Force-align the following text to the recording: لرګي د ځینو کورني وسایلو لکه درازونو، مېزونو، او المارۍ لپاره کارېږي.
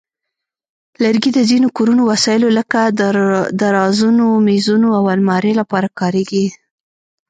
لرګي 1.03 1.31
د 1.35 1.39
ځینو 1.49 1.67
کورني 1.77 2.03
وسایلو 2.11 2.49
لکه 2.57 2.79
درازونو، 3.63 4.27
مېزونو، 4.47 4.89
او 4.99 5.05
المارۍ 5.15 5.53
لپاره 5.61 5.87
کارېږي. 5.99 6.45